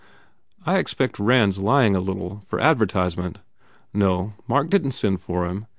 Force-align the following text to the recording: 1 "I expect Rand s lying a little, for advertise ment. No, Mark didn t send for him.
1 0.63 0.75
"I 0.75 0.79
expect 0.79 1.19
Rand 1.19 1.51
s 1.51 1.57
lying 1.59 1.95
a 1.95 1.99
little, 1.99 2.41
for 2.47 2.59
advertise 2.59 3.15
ment. 3.15 3.41
No, 3.93 4.33
Mark 4.47 4.71
didn 4.71 4.89
t 4.89 4.95
send 4.95 5.21
for 5.21 5.45
him. 5.45 5.67